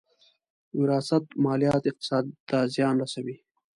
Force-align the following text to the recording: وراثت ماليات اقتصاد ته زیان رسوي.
وراثت 0.79 1.25
ماليات 1.45 1.83
اقتصاد 1.91 2.25
ته 2.47 2.57
زیان 2.73 2.95
رسوي. 3.03 3.35